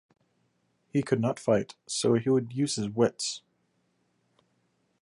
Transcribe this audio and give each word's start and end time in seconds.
He 0.89 1.03
could 1.03 1.21
not 1.21 1.39
fight, 1.39 1.75
so 1.85 2.15
he 2.15 2.27
would 2.27 2.53
use 2.53 2.75
his 2.75 2.89
wits. 2.89 3.43